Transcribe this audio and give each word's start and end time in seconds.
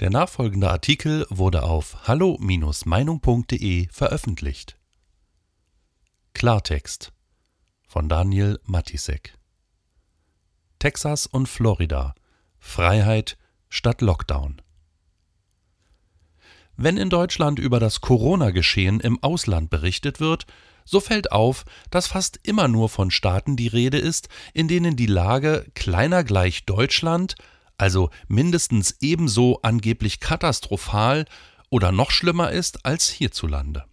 Der 0.00 0.08
nachfolgende 0.08 0.70
Artikel 0.70 1.26
wurde 1.28 1.62
auf 1.62 2.08
hallo-meinung.de 2.08 3.88
veröffentlicht. 3.92 4.78
Klartext 6.32 7.12
von 7.86 8.08
Daniel 8.08 8.58
Matisek. 8.64 9.34
Texas 10.78 11.26
und 11.26 11.50
Florida. 11.50 12.14
Freiheit 12.58 13.36
statt 13.68 14.00
Lockdown. 14.00 14.62
Wenn 16.78 16.96
in 16.96 17.10
Deutschland 17.10 17.58
über 17.58 17.78
das 17.78 18.00
Corona-Geschehen 18.00 19.00
im 19.00 19.22
Ausland 19.22 19.68
berichtet 19.68 20.18
wird, 20.18 20.46
so 20.86 21.00
fällt 21.00 21.30
auf, 21.30 21.66
dass 21.90 22.06
fast 22.06 22.40
immer 22.42 22.68
nur 22.68 22.88
von 22.88 23.10
Staaten 23.10 23.54
die 23.54 23.68
Rede 23.68 23.98
ist, 23.98 24.30
in 24.54 24.66
denen 24.66 24.96
die 24.96 25.04
Lage 25.04 25.66
kleiner 25.74 26.24
gleich 26.24 26.64
Deutschland 26.64 27.34
also 27.80 28.10
mindestens 28.28 28.96
ebenso 29.00 29.60
angeblich 29.62 30.20
katastrophal 30.20 31.24
oder 31.70 31.92
noch 31.92 32.10
schlimmer 32.10 32.50
ist 32.50 32.84
als 32.84 33.08
hierzulande. 33.08 33.86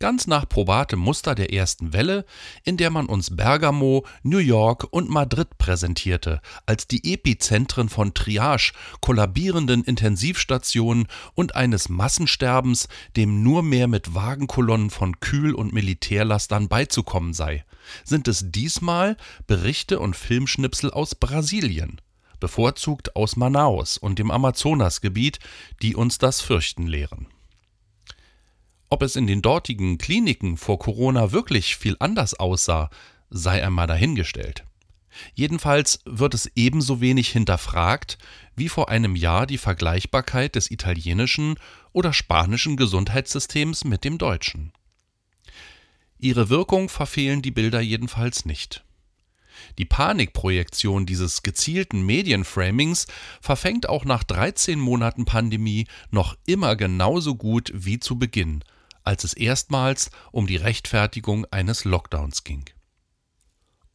Ganz 0.00 0.26
nach 0.26 0.48
probatem 0.48 0.98
Muster 0.98 1.34
der 1.34 1.52
ersten 1.52 1.92
Welle, 1.92 2.24
in 2.64 2.76
der 2.76 2.90
man 2.90 3.06
uns 3.06 3.36
Bergamo, 3.36 4.04
New 4.22 4.38
York 4.38 4.88
und 4.90 5.10
Madrid 5.10 5.58
präsentierte, 5.58 6.40
als 6.66 6.88
die 6.88 7.12
Epizentren 7.12 7.88
von 7.88 8.14
Triage, 8.14 8.72
kollabierenden 9.00 9.84
Intensivstationen 9.84 11.06
und 11.34 11.54
eines 11.54 11.90
Massensterbens, 11.90 12.88
dem 13.16 13.44
nur 13.44 13.62
mehr 13.62 13.86
mit 13.86 14.14
Wagenkolonnen 14.14 14.90
von 14.90 15.20
Kühl- 15.20 15.54
und 15.54 15.72
Militärlastern 15.72 16.68
beizukommen 16.68 17.34
sei, 17.34 17.64
sind 18.04 18.26
es 18.26 18.50
diesmal 18.50 19.16
Berichte 19.46 20.00
und 20.00 20.16
Filmschnipsel 20.16 20.90
aus 20.90 21.14
Brasilien 21.14 22.00
bevorzugt 22.40 23.16
aus 23.16 23.36
Manaus 23.36 23.98
und 23.98 24.18
dem 24.18 24.30
Amazonasgebiet, 24.30 25.38
die 25.82 25.94
uns 25.94 26.18
das 26.18 26.40
Fürchten 26.40 26.86
lehren. 26.86 27.26
Ob 28.90 29.02
es 29.02 29.16
in 29.16 29.26
den 29.26 29.42
dortigen 29.42 29.98
Kliniken 29.98 30.56
vor 30.56 30.78
Corona 30.78 31.32
wirklich 31.32 31.76
viel 31.76 31.96
anders 32.00 32.34
aussah, 32.34 32.90
sei 33.30 33.64
einmal 33.64 33.86
dahingestellt. 33.86 34.64
Jedenfalls 35.34 36.00
wird 36.04 36.34
es 36.34 36.50
ebenso 36.54 37.00
wenig 37.00 37.28
hinterfragt 37.28 38.18
wie 38.56 38.68
vor 38.68 38.88
einem 38.88 39.16
Jahr 39.16 39.46
die 39.46 39.58
Vergleichbarkeit 39.58 40.54
des 40.54 40.70
italienischen 40.70 41.56
oder 41.92 42.12
spanischen 42.12 42.76
Gesundheitssystems 42.76 43.84
mit 43.84 44.04
dem 44.04 44.18
deutschen. 44.18 44.72
Ihre 46.18 46.48
Wirkung 46.48 46.88
verfehlen 46.88 47.42
die 47.42 47.50
Bilder 47.50 47.80
jedenfalls 47.80 48.44
nicht. 48.44 48.84
Die 49.78 49.84
Panikprojektion 49.84 51.06
dieses 51.06 51.42
gezielten 51.42 52.02
Medienframings 52.02 53.06
verfängt 53.40 53.88
auch 53.88 54.04
nach 54.04 54.24
13 54.24 54.78
Monaten 54.78 55.24
Pandemie 55.24 55.86
noch 56.10 56.36
immer 56.46 56.76
genauso 56.76 57.34
gut 57.34 57.70
wie 57.74 57.98
zu 58.00 58.18
Beginn, 58.18 58.64
als 59.04 59.24
es 59.24 59.34
erstmals 59.34 60.10
um 60.32 60.46
die 60.46 60.56
Rechtfertigung 60.56 61.46
eines 61.50 61.84
Lockdowns 61.84 62.44
ging. 62.44 62.64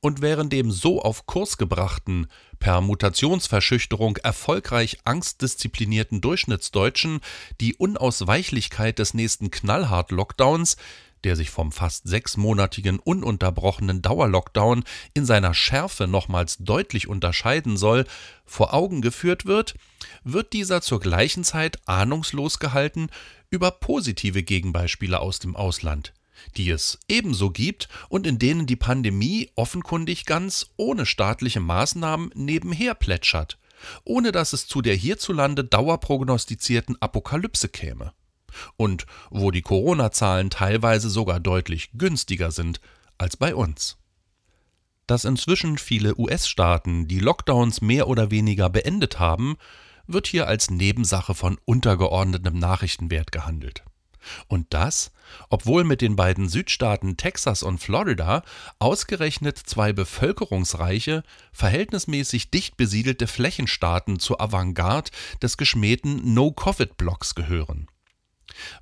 Und 0.04 0.22
während 0.22 0.52
dem 0.52 0.70
so 0.70 1.02
auf 1.02 1.28
Kurs 1.28 1.58
gebrachten, 1.58 2.28
per 2.60 2.82
Mutationsverschüchterung 2.82 4.18
erfolgreich 4.18 4.98
angstdisziplinierten 5.06 6.20
Durchschnittsdeutschen 6.20 7.22
die 7.62 7.76
Unausweichlichkeit 7.76 9.00
des 9.00 9.14
nächsten 9.14 9.50
Knallhart-Lockdowns 9.50 10.76
der 11.24 11.36
sich 11.36 11.50
vom 11.50 11.72
fast 11.72 12.08
sechsmonatigen 12.08 13.00
ununterbrochenen 13.00 14.02
Dauerlockdown 14.02 14.84
in 15.14 15.26
seiner 15.26 15.54
Schärfe 15.54 16.08
nochmals 16.08 16.58
deutlich 16.60 17.08
unterscheiden 17.08 17.78
soll, 17.78 18.06
vor 18.46 18.74
Augen 18.74 19.02
geführt 19.02 19.46
wird, 19.46 19.76
wird 20.24 20.54
dieser 20.54 20.82
zur 20.82 21.00
gleichen 21.00 21.44
Zeit 21.44 21.80
ahnungslos 21.88 22.60
gehalten 22.60 23.08
über 23.50 23.72
positive 23.72 24.44
Gegenbeispiele 24.44 25.20
aus 25.20 25.40
dem 25.40 25.56
Ausland, 25.56 26.14
die 26.58 26.70
es 26.70 27.00
ebenso 27.08 27.52
gibt 27.52 27.88
und 28.10 28.28
in 28.28 28.40
denen 28.40 28.66
die 28.66 28.76
Pandemie 28.76 29.52
offenkundig 29.56 30.26
ganz 30.26 30.72
ohne 30.78 31.06
staatliche 31.06 31.60
Maßnahmen 31.60 32.32
nebenher 32.36 32.96
plätschert, 32.96 33.58
ohne 34.04 34.32
dass 34.32 34.54
es 34.54 34.68
zu 34.68 34.82
der 34.82 34.96
hierzulande 34.96 35.64
dauerprognostizierten 35.64 37.02
Apokalypse 37.02 37.70
käme 37.70 38.14
und 38.78 39.06
wo 39.30 39.52
die 39.52 39.62
Corona-Zahlen 39.62 40.50
teilweise 40.50 41.10
sogar 41.10 41.40
deutlich 41.40 41.92
günstiger 41.94 42.52
sind 42.52 42.82
als 43.18 43.38
bei 43.38 43.56
uns. 43.56 43.98
Dass 45.08 45.26
inzwischen 45.26 45.78
viele 45.78 46.18
US-Staaten 46.18 47.08
die 47.08 47.20
Lockdowns 47.20 47.82
mehr 47.82 48.08
oder 48.08 48.32
weniger 48.32 48.70
beendet 48.70 49.20
haben, 49.20 49.58
wird 50.08 50.28
hier 50.28 50.48
als 50.48 50.70
Nebensache 50.70 51.34
von 51.34 51.58
untergeordnetem 51.66 52.58
Nachrichtenwert 52.58 53.32
gehandelt. 53.32 53.84
Und 54.48 54.74
das, 54.74 55.12
obwohl 55.50 55.84
mit 55.84 56.02
den 56.02 56.16
beiden 56.16 56.48
Südstaaten 56.48 57.18
Texas 57.18 57.64
und 57.64 57.80
Florida 57.80 58.44
ausgerechnet 58.80 59.58
zwei 59.58 59.94
bevölkerungsreiche, 59.94 61.24
verhältnismäßig 61.52 62.50
dicht 62.50 62.78
besiedelte 62.78 63.28
Flächenstaaten 63.28 64.20
zur 64.20 64.40
Avantgarde 64.42 65.12
des 65.42 65.58
geschmähten 65.58 66.34
No-Covid-Blocks 66.34 67.36
gehören. 67.36 67.88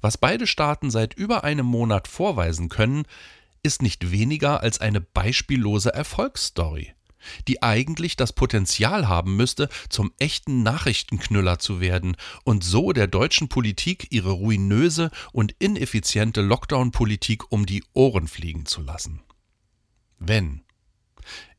Was 0.01 0.17
beide 0.17 0.47
Staaten 0.47 0.91
seit 0.91 1.13
über 1.13 1.43
einem 1.43 1.65
Monat 1.65 2.07
vorweisen 2.07 2.69
können, 2.69 3.03
ist 3.63 3.81
nicht 3.81 4.11
weniger 4.11 4.61
als 4.61 4.81
eine 4.81 5.01
beispiellose 5.01 5.93
Erfolgsstory, 5.93 6.93
die 7.47 7.61
eigentlich 7.61 8.15
das 8.15 8.33
Potenzial 8.33 9.07
haben 9.07 9.35
müsste, 9.35 9.69
zum 9.89 10.11
echten 10.17 10.63
Nachrichtenknüller 10.63 11.59
zu 11.59 11.79
werden 11.79 12.17
und 12.43 12.63
so 12.63 12.91
der 12.91 13.07
deutschen 13.07 13.49
Politik 13.49 14.07
ihre 14.09 14.31
ruinöse 14.31 15.11
und 15.31 15.55
ineffiziente 15.59 16.41
Lockdown-Politik 16.41 17.51
um 17.51 17.65
die 17.65 17.83
Ohren 17.93 18.27
fliegen 18.27 18.65
zu 18.65 18.81
lassen. 18.81 19.21
Wenn 20.17 20.63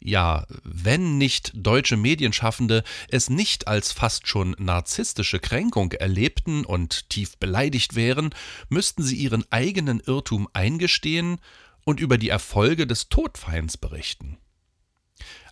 ja, 0.01 0.47
wenn 0.65 1.19
nicht 1.19 1.53
deutsche 1.55 1.97
Medienschaffende 1.97 2.83
es 3.09 3.31
nicht 3.31 3.69
als 3.69 3.93
fast 3.93 4.27
schon 4.29 4.55
narzisstische 4.59 5.39
Kränkung 5.39 5.93
erlebten 5.93 6.65
und 6.65 7.09
tief 7.11 7.37
beleidigt 7.39 7.95
wären, 7.95 8.31
müssten 8.69 9.03
sie 9.03 9.17
ihren 9.17 9.45
eigenen 9.51 10.01
Irrtum 10.01 10.49
eingestehen 10.53 11.39
und 11.85 12.01
über 12.01 12.19
die 12.19 12.29
Erfolge 12.29 12.87
des 12.87 13.09
Todfeinds 13.09 13.77
berichten. 13.77 14.39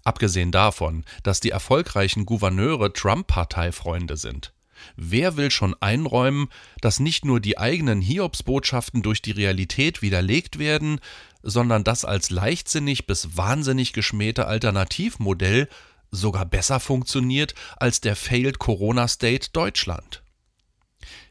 Abgesehen 0.04 0.50
davon, 0.50 1.04
dass 1.22 1.40
die 1.40 1.50
erfolgreichen 1.50 2.24
Gouverneure 2.24 2.92
Trump-Parteifreunde 2.92 4.16
sind. 4.16 4.52
Wer 4.96 5.36
will 5.36 5.50
schon 5.50 5.74
einräumen, 5.80 6.48
dass 6.80 7.00
nicht 7.00 7.24
nur 7.24 7.40
die 7.40 7.58
eigenen 7.58 8.00
Hiobsbotschaften 8.00 9.02
durch 9.02 9.20
die 9.20 9.32
Realität 9.32 10.00
widerlegt 10.00 10.58
werden, 10.58 11.00
sondern 11.42 11.84
das 11.84 12.04
als 12.04 12.30
leichtsinnig 12.30 13.06
bis 13.06 13.36
wahnsinnig 13.36 13.92
geschmähte 13.92 14.46
Alternativmodell 14.46 15.68
sogar 16.10 16.44
besser 16.44 16.80
funktioniert 16.80 17.54
als 17.76 18.00
der 18.00 18.16
Failed 18.16 18.58
Corona 18.58 19.08
State 19.08 19.50
Deutschland. 19.52 20.22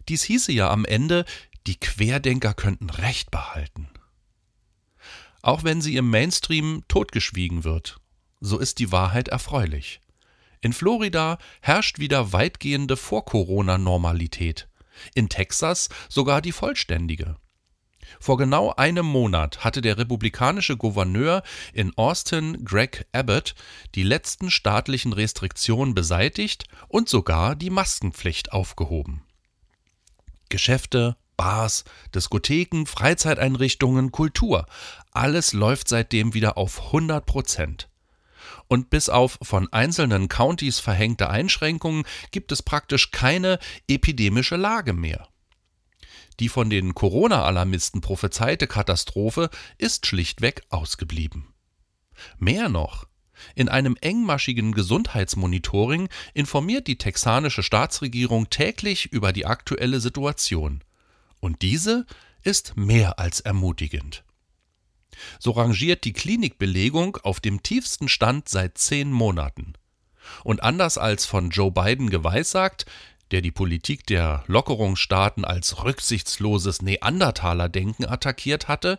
Dies 0.08 0.24
hieße 0.24 0.52
ja 0.52 0.70
am 0.72 0.86
Ende, 0.86 1.26
die 1.68 1.80
Querdenker 1.80 2.54
könnten 2.54 2.90
Recht 2.90 3.32
behalten. 3.32 3.90
Auch 5.42 5.64
wenn 5.64 5.82
sie 5.82 5.96
im 5.96 6.10
Mainstream 6.10 6.84
totgeschwiegen 6.88 7.64
wird, 7.64 8.00
so 8.42 8.58
ist 8.58 8.80
die 8.80 8.92
Wahrheit 8.92 9.28
erfreulich. 9.28 10.02
In 10.62 10.74
Florida 10.74 11.38
herrscht 11.62 12.00
wieder 12.00 12.34
weitgehende 12.34 12.98
Vor-Corona-Normalität. 12.98 14.68
In 15.16 15.30
Texas 15.30 15.90
sogar 16.10 16.42
die 16.42 16.52
vollständige. 16.52 17.38
Vor 18.20 18.38
genau 18.38 18.74
einem 18.76 19.06
Monat 19.06 19.64
hatte 19.64 19.82
der 19.82 19.98
republikanische 19.98 20.78
Gouverneur 20.78 21.44
in 21.74 21.98
Austin, 21.98 22.64
Greg 22.66 23.06
Abbott, 23.12 23.56
die 23.96 24.04
letzten 24.04 24.52
staatlichen 24.52 25.14
Restriktionen 25.14 25.94
beseitigt 25.94 26.66
und 26.88 27.10
sogar 27.10 27.56
die 27.56 27.70
Maskenpflicht 27.70 28.52
aufgehoben. 28.52 29.24
Geschäfte, 30.50 31.16
Bars, 31.38 31.86
Diskotheken, 32.14 32.86
Freizeiteinrichtungen, 32.86 34.12
Kultur, 34.12 34.66
alles 35.12 35.54
läuft 35.54 35.88
seitdem 35.88 36.34
wieder 36.34 36.58
auf 36.58 36.88
100 36.88 37.26
Prozent. 37.26 37.90
Und 38.68 38.90
bis 38.90 39.10
auf 39.10 39.40
von 39.42 39.72
einzelnen 39.72 40.28
Countys 40.28 40.80
verhängte 40.80 41.30
Einschränkungen 41.30 42.04
gibt 42.32 42.52
es 42.52 42.62
praktisch 42.62 43.12
keine 43.12 43.60
epidemische 43.88 44.58
Lage 44.58 44.94
mehr. 44.94 45.28
Die 46.40 46.50
von 46.50 46.70
den 46.70 46.96
Corona-Alarmisten 46.96 48.02
prophezeite 48.02 48.68
Katastrophe 48.68 49.50
ist 49.78 50.06
schlichtweg 50.06 50.64
ausgeblieben. 50.70 51.54
Mehr 52.38 52.70
noch, 52.70 53.08
in 53.56 53.70
einem 53.70 53.96
engmaschigen 54.02 54.74
Gesundheitsmonitoring 54.74 56.10
informiert 56.34 56.88
die 56.88 56.98
texanische 56.98 57.64
Staatsregierung 57.64 58.50
täglich 58.50 59.12
über 59.12 59.34
die 59.34 59.46
aktuelle 59.46 60.00
Situation. 60.00 60.84
Und 61.40 61.62
diese 61.62 62.06
ist 62.42 62.76
mehr 62.78 63.20
als 63.20 63.40
ermutigend. 63.40 64.24
So 65.40 65.52
rangiert 65.52 66.06
die 66.06 66.14
Klinikbelegung 66.14 67.18
auf 67.18 67.40
dem 67.40 67.64
tiefsten 67.64 68.08
Stand 68.08 68.48
seit 68.48 68.78
zehn 68.78 69.12
Monaten. 69.12 69.74
Und 70.44 70.64
anders 70.64 70.98
als 70.98 71.26
von 71.26 71.50
Joe 71.50 71.72
Biden 71.72 72.10
geweissagt, 72.10 72.86
der 73.32 73.42
die 73.42 73.52
Politik 73.52 74.06
der 74.08 74.44
Lockerungsstaaten 74.48 75.46
als 75.46 75.84
rücksichtsloses 75.84 76.82
Neandertalerdenken 76.82 78.06
attackiert 78.06 78.68
hatte, 78.68 78.98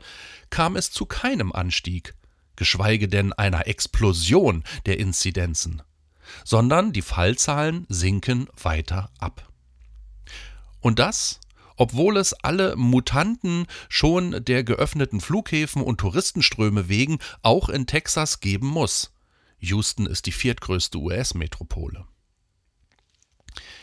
kam 0.50 0.77
es 0.77 0.91
zu 0.91 1.06
keinem 1.06 1.53
Anstieg, 1.53 2.15
geschweige 2.56 3.09
denn 3.09 3.32
einer 3.32 3.67
Explosion 3.67 4.65
der 4.87 4.99
Inzidenzen, 4.99 5.82
sondern 6.44 6.93
die 6.93 7.03
Fallzahlen 7.03 7.87
sinken 7.88 8.49
weiter 8.62 9.11
ab. 9.19 9.49
Und 10.81 10.99
das, 10.99 11.41
obwohl 11.77 12.19
es 12.19 12.35
alle 12.35 12.77
Mutanten 12.77 13.67
schon 13.88 14.44
der 14.44 14.65
geöffneten 14.65 15.21
Flughäfen 15.21 15.82
und 15.82 15.99
Touristenströme 15.99 16.88
wegen 16.88 17.19
auch 17.43 17.69
in 17.71 17.87
Texas 17.87 18.41
geben 18.41 18.67
muss. 18.67 19.12
Houston 19.61 20.06
ist 20.06 20.27
die 20.27 20.32
viertgrößte 20.32 20.99
US-Metropole. 20.99 22.05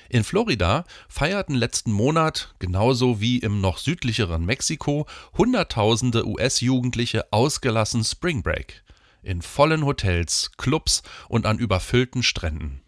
In 0.10 0.24
Florida 0.24 0.86
feierten 1.10 1.56
letzten 1.56 1.92
Monat, 1.92 2.56
genauso 2.60 3.20
wie 3.20 3.40
im 3.40 3.60
noch 3.60 3.78
südlicheren 3.78 4.46
Mexiko, 4.46 5.06
Hunderttausende 5.38 6.26
US-Jugendliche 6.26 7.32
ausgelassen 7.32 8.04
Spring 8.04 8.42
Break. 8.42 8.84
In 9.22 9.42
vollen 9.42 9.86
Hotels, 9.86 10.52
Clubs 10.58 11.04
und 11.28 11.46
an 11.46 11.60
überfüllten 11.60 12.24
Stränden. 12.24 12.82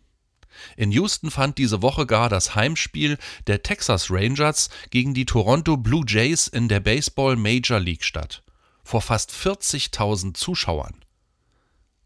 In 0.78 0.92
Houston 0.92 1.32
fand 1.32 1.58
diese 1.58 1.82
Woche 1.82 2.06
gar 2.06 2.30
das 2.30 2.56
Heimspiel 2.56 3.18
der 3.48 3.64
Texas 3.64 4.10
Rangers 4.10 4.70
gegen 4.90 5.14
die 5.14 5.26
Toronto 5.26 5.78
Blue 5.78 6.04
Jays 6.08 6.48
in 6.48 6.68
der 6.68 6.80
Baseball 6.80 7.36
Major 7.36 7.80
League 7.80 8.04
statt. 8.04 8.44
Vor 8.84 9.02
fast 9.02 9.32
40.000 9.32 10.34
Zuschauern. 10.34 10.96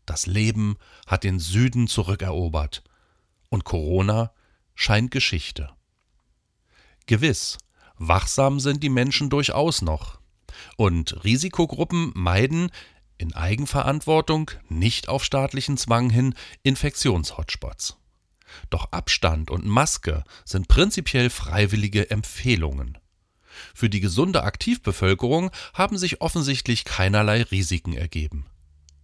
Das 0.06 0.26
Leben 0.26 0.78
hat 1.08 1.24
den 1.24 1.40
Süden 1.40 1.88
zurückerobert. 1.88 2.84
Und 3.50 3.64
Corona 3.64 4.32
scheint 4.76 5.12
Geschichte. 5.12 5.70
Gewiss, 7.06 7.58
wachsam 7.98 8.60
sind 8.60 8.84
die 8.84 8.90
Menschen 8.90 9.30
durchaus 9.30 9.82
noch. 9.82 10.20
Und 10.78 11.24
Risikogruppen 11.24 12.12
meiden, 12.16 12.72
in 13.18 13.34
Eigenverantwortung, 13.34 14.52
nicht 14.70 15.10
auf 15.10 15.24
staatlichen 15.24 15.78
Zwang 15.78 16.10
hin, 16.10 16.36
Infektionshotspots. 16.64 17.98
Doch 18.70 18.92
Abstand 18.92 19.50
und 19.50 19.66
Maske 19.66 20.24
sind 20.46 20.68
prinzipiell 20.68 21.30
freiwillige 21.30 22.10
Empfehlungen. 22.10 22.98
Für 23.74 23.90
die 23.90 24.00
gesunde 24.00 24.44
Aktivbevölkerung 24.44 25.52
haben 25.74 25.98
sich 25.98 26.22
offensichtlich 26.22 26.86
keinerlei 26.86 27.44
Risiken 27.44 27.94
ergeben. 27.94 28.46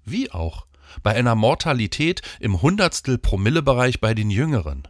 Wie 0.06 0.32
auch 0.32 0.66
bei 1.04 1.16
einer 1.16 1.36
Mortalität 1.36 2.22
im 2.40 2.62
Hundertstel 2.62 3.18
Promillebereich 3.18 4.02
bei 4.02 4.14
den 4.14 4.32
Jüngeren. 4.32 4.88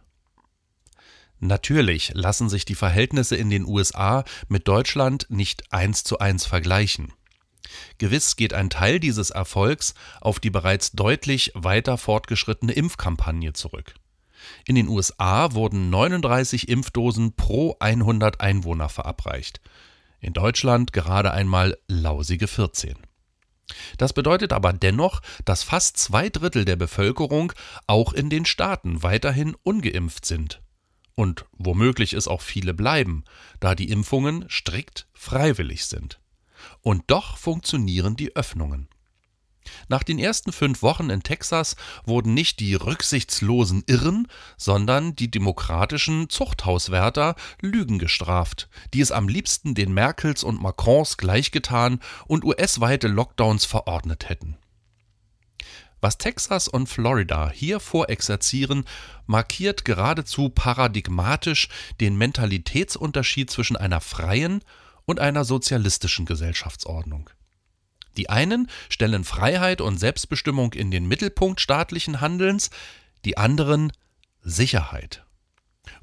Natürlich 1.40 2.12
lassen 2.14 2.50
sich 2.50 2.66
die 2.66 2.74
Verhältnisse 2.74 3.34
in 3.34 3.48
den 3.48 3.64
USA 3.64 4.24
mit 4.48 4.68
Deutschland 4.68 5.26
nicht 5.30 5.72
eins 5.72 6.04
zu 6.04 6.18
eins 6.18 6.44
vergleichen. 6.44 7.14
Gewiss 7.96 8.36
geht 8.36 8.52
ein 8.52 8.68
Teil 8.68 9.00
dieses 9.00 9.30
Erfolgs 9.30 9.94
auf 10.20 10.38
die 10.38 10.50
bereits 10.50 10.92
deutlich 10.92 11.52
weiter 11.54 11.96
fortgeschrittene 11.96 12.72
Impfkampagne 12.72 13.54
zurück. 13.54 13.94
In 14.66 14.74
den 14.74 14.88
USA 14.88 15.52
wurden 15.52 15.88
39 15.88 16.68
Impfdosen 16.68 17.34
pro 17.36 17.76
100 17.80 18.40
Einwohner 18.40 18.90
verabreicht. 18.90 19.60
In 20.20 20.34
Deutschland 20.34 20.92
gerade 20.92 21.32
einmal 21.32 21.78
lausige 21.88 22.48
14. 22.48 22.96
Das 23.96 24.12
bedeutet 24.12 24.52
aber 24.52 24.74
dennoch, 24.74 25.20
dass 25.46 25.62
fast 25.62 25.96
zwei 25.96 26.28
Drittel 26.28 26.66
der 26.66 26.76
Bevölkerung 26.76 27.52
auch 27.86 28.12
in 28.12 28.28
den 28.28 28.44
Staaten 28.44 29.02
weiterhin 29.02 29.54
ungeimpft 29.62 30.26
sind. 30.26 30.60
Und 31.14 31.44
womöglich 31.52 32.12
es 32.12 32.28
auch 32.28 32.40
viele 32.40 32.74
bleiben, 32.74 33.24
da 33.58 33.74
die 33.74 33.90
Impfungen 33.90 34.46
strikt 34.48 35.06
freiwillig 35.12 35.86
sind. 35.86 36.20
Und 36.82 37.04
doch 37.08 37.36
funktionieren 37.36 38.16
die 38.16 38.34
Öffnungen. 38.36 38.88
Nach 39.88 40.02
den 40.02 40.18
ersten 40.18 40.52
fünf 40.52 40.82
Wochen 40.82 41.10
in 41.10 41.22
Texas 41.22 41.76
wurden 42.04 42.34
nicht 42.34 42.60
die 42.60 42.74
rücksichtslosen 42.74 43.84
Irren, 43.86 44.26
sondern 44.56 45.14
die 45.14 45.30
demokratischen 45.30 46.28
Zuchthauswärter 46.28 47.34
Lügen 47.60 47.98
gestraft, 47.98 48.68
die 48.94 49.00
es 49.00 49.12
am 49.12 49.28
liebsten 49.28 49.74
den 49.74 49.92
Merkels 49.92 50.44
und 50.44 50.62
Macrons 50.62 51.16
gleichgetan 51.18 52.00
und 52.26 52.44
US-weite 52.44 53.08
Lockdowns 53.08 53.64
verordnet 53.64 54.28
hätten. 54.28 54.56
Was 56.00 56.18
Texas 56.18 56.66
und 56.66 56.88
Florida 56.88 57.50
hier 57.50 57.78
vorexerzieren, 57.78 58.84
markiert 59.26 59.84
geradezu 59.84 60.48
paradigmatisch 60.48 61.68
den 62.00 62.16
Mentalitätsunterschied 62.16 63.50
zwischen 63.50 63.76
einer 63.76 64.00
freien 64.00 64.62
und 65.04 65.20
einer 65.20 65.44
sozialistischen 65.44 66.24
Gesellschaftsordnung. 66.24 67.30
Die 68.16 68.30
einen 68.30 68.68
stellen 68.88 69.24
Freiheit 69.24 69.80
und 69.80 69.98
Selbstbestimmung 69.98 70.72
in 70.72 70.90
den 70.90 71.06
Mittelpunkt 71.06 71.60
staatlichen 71.60 72.20
Handelns, 72.20 72.70
die 73.24 73.36
anderen 73.36 73.92
Sicherheit. 74.42 75.24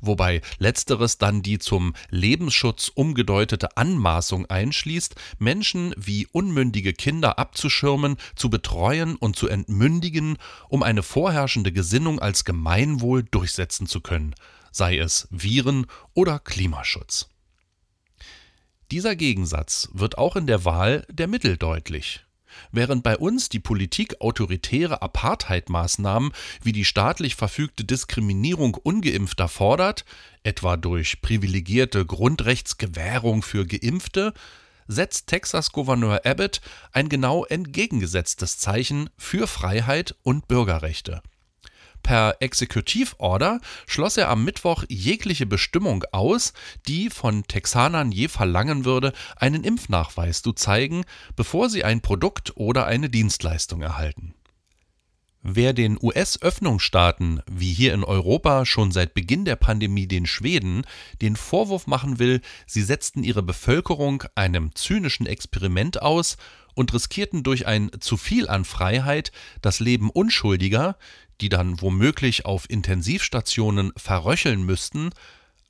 Wobei 0.01 0.41
letzteres 0.59 1.17
dann 1.17 1.41
die 1.41 1.59
zum 1.59 1.93
Lebensschutz 2.09 2.91
umgedeutete 2.93 3.77
Anmaßung 3.77 4.45
einschließt, 4.45 5.15
Menschen 5.39 5.93
wie 5.97 6.27
unmündige 6.31 6.93
Kinder 6.93 7.39
abzuschirmen, 7.39 8.17
zu 8.35 8.49
betreuen 8.49 9.15
und 9.15 9.35
zu 9.35 9.47
entmündigen, 9.47 10.37
um 10.69 10.83
eine 10.83 11.03
vorherrschende 11.03 11.71
Gesinnung 11.71 12.19
als 12.19 12.45
Gemeinwohl 12.45 13.23
durchsetzen 13.23 13.87
zu 13.87 14.01
können, 14.01 14.35
sei 14.71 14.97
es 14.97 15.27
Viren 15.31 15.87
oder 16.13 16.39
Klimaschutz. 16.39 17.29
Dieser 18.91 19.15
Gegensatz 19.15 19.89
wird 19.91 20.17
auch 20.17 20.35
in 20.35 20.47
der 20.47 20.63
Wahl 20.63 21.05
der 21.09 21.27
Mittel 21.27 21.57
deutlich. 21.57 22.26
Während 22.71 23.03
bei 23.03 23.17
uns 23.17 23.49
die 23.49 23.59
Politik 23.59 24.21
autoritäre 24.21 25.01
Apartheid-Maßnahmen 25.01 26.31
wie 26.61 26.71
die 26.71 26.85
staatlich 26.85 27.35
verfügte 27.35 27.83
Diskriminierung 27.83 28.75
ungeimpfter 28.75 29.47
fordert, 29.47 30.05
etwa 30.43 30.77
durch 30.77 31.21
privilegierte 31.21 32.05
Grundrechtsgewährung 32.05 33.41
für 33.41 33.65
Geimpfte, 33.65 34.33
setzt 34.87 35.27
Texas-Gouverneur 35.27 36.25
Abbott 36.25 36.61
ein 36.91 37.09
genau 37.09 37.45
entgegengesetztes 37.45 38.57
Zeichen 38.57 39.09
für 39.17 39.47
Freiheit 39.47 40.15
und 40.23 40.47
Bürgerrechte. 40.47 41.21
Per 42.07 42.37
Exekutivorder 42.39 43.59
schloss 43.85 44.15
er 44.15 44.29
am 44.29 44.45
Mittwoch 44.45 44.85
jegliche 44.87 45.45
Bestimmung 45.45 46.05
aus, 46.13 46.53
die 46.87 47.09
von 47.09 47.43
Texanern 47.43 48.13
je 48.13 48.29
verlangen 48.29 48.85
würde, 48.85 49.11
einen 49.35 49.65
Impfnachweis 49.65 50.41
zu 50.41 50.53
zeigen, 50.53 51.03
bevor 51.35 51.69
sie 51.69 51.83
ein 51.83 51.99
Produkt 51.99 52.55
oder 52.55 52.85
eine 52.85 53.09
Dienstleistung 53.09 53.81
erhalten. 53.81 54.33
Wer 55.43 55.73
den 55.73 55.97
US-Öffnungsstaaten, 56.01 57.41
wie 57.45 57.73
hier 57.73 57.93
in 57.93 58.05
Europa 58.05 58.65
schon 58.65 58.93
seit 58.93 59.13
Beginn 59.13 59.43
der 59.43 59.57
Pandemie 59.57 60.07
den 60.07 60.25
Schweden, 60.25 60.83
den 61.21 61.35
Vorwurf 61.35 61.87
machen 61.87 62.19
will, 62.19 62.39
sie 62.65 62.83
setzten 62.83 63.21
ihre 63.21 63.43
Bevölkerung 63.43 64.23
einem 64.33 64.73
zynischen 64.75 65.25
Experiment 65.25 66.01
aus 66.01 66.37
und 66.73 66.93
riskierten 66.93 67.43
durch 67.43 67.65
ein 67.65 67.89
zu 67.99 68.17
viel 68.17 68.47
an 68.47 68.63
Freiheit 68.63 69.31
das 69.61 69.79
Leben 69.79 70.09
Unschuldiger, 70.09 70.95
die 71.41 71.49
dann 71.49 71.81
womöglich 71.81 72.45
auf 72.45 72.69
Intensivstationen 72.69 73.91
verröcheln 73.95 74.63
müssten, 74.63 75.11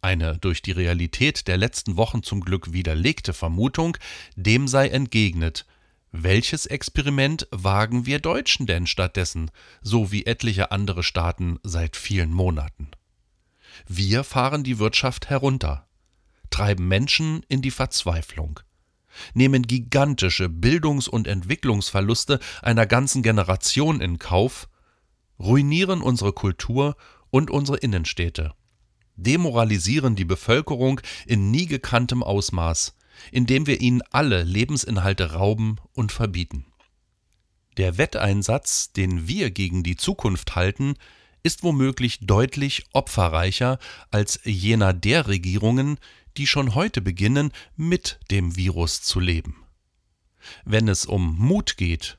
eine 0.01 0.37
durch 0.37 0.61
die 0.61 0.71
Realität 0.71 1.47
der 1.47 1.57
letzten 1.57 1.97
Wochen 1.97 2.23
zum 2.23 2.41
Glück 2.41 2.71
widerlegte 2.71 3.33
Vermutung, 3.33 3.97
dem 4.35 4.67
sei 4.67 4.87
entgegnet, 4.89 5.65
welches 6.11 6.65
Experiment 6.65 7.47
wagen 7.51 8.05
wir 8.05 8.19
Deutschen 8.19 8.65
denn 8.65 8.87
stattdessen, 8.87 9.51
so 9.81 10.11
wie 10.11 10.25
etliche 10.25 10.71
andere 10.71 11.03
Staaten 11.03 11.59
seit 11.63 11.95
vielen 11.97 12.31
Monaten? 12.31 12.89
Wir 13.87 14.23
fahren 14.23 14.63
die 14.63 14.79
Wirtschaft 14.79 15.29
herunter, 15.29 15.87
treiben 16.49 16.87
Menschen 16.87 17.43
in 17.49 17.61
die 17.61 17.71
Verzweiflung, 17.71 18.61
nehmen 19.33 19.63
gigantische 19.63 20.47
Bildungs- 20.49 21.07
und 21.07 21.27
Entwicklungsverluste 21.27 22.39
einer 22.61 22.85
ganzen 22.85 23.21
Generation 23.21 23.99
in 23.99 24.17
Kauf 24.17 24.69
ruinieren 25.39 26.01
unsere 26.01 26.33
Kultur 26.33 26.95
und 27.29 27.51
unsere 27.51 27.77
Innenstädte, 27.77 28.53
demoralisieren 29.15 30.15
die 30.15 30.25
Bevölkerung 30.25 31.01
in 31.25 31.51
nie 31.51 31.65
gekanntem 31.65 32.23
Ausmaß, 32.23 32.95
indem 33.31 33.67
wir 33.67 33.81
ihnen 33.81 34.01
alle 34.11 34.43
Lebensinhalte 34.43 35.33
rauben 35.33 35.77
und 35.93 36.11
verbieten. 36.11 36.65
Der 37.77 37.97
Wetteinsatz, 37.97 38.91
den 38.91 39.27
wir 39.27 39.51
gegen 39.51 39.83
die 39.83 39.97
Zukunft 39.97 40.55
halten, 40.55 40.95
ist 41.43 41.63
womöglich 41.63 42.19
deutlich 42.21 42.85
opferreicher 42.93 43.79
als 44.11 44.39
jener 44.43 44.93
der 44.93 45.27
Regierungen, 45.27 45.99
die 46.37 46.47
schon 46.47 46.75
heute 46.75 47.01
beginnen, 47.01 47.51
mit 47.75 48.19
dem 48.31 48.55
Virus 48.55 49.01
zu 49.01 49.19
leben. 49.19 49.63
Wenn 50.65 50.87
es 50.87 51.05
um 51.05 51.37
Mut 51.37 51.77
geht, 51.77 52.15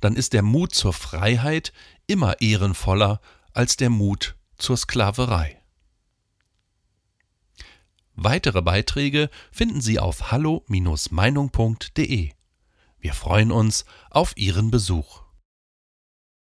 dann 0.00 0.16
ist 0.16 0.32
der 0.32 0.42
Mut 0.42 0.74
zur 0.74 0.92
Freiheit 0.92 1.72
immer 2.06 2.40
ehrenvoller 2.40 3.20
als 3.52 3.76
der 3.76 3.90
Mut 3.90 4.36
zur 4.56 4.76
Sklaverei. 4.76 5.62
Weitere 8.14 8.62
Beiträge 8.62 9.30
finden 9.50 9.80
Sie 9.80 9.98
auf 9.98 10.30
hallo-meinung.de. 10.30 12.30
Wir 12.98 13.14
freuen 13.14 13.50
uns 13.50 13.84
auf 14.10 14.36
Ihren 14.36 14.70
Besuch. 14.70 15.22